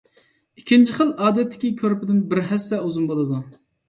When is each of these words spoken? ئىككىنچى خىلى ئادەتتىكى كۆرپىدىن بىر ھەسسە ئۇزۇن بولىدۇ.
ئىككىنچى 0.59 0.95
خىلى 0.99 1.11
ئادەتتىكى 1.25 1.69
كۆرپىدىن 1.81 2.23
بىر 2.31 2.41
ھەسسە 2.53 2.81
ئۇزۇن 2.87 3.07
بولىدۇ. 3.13 3.39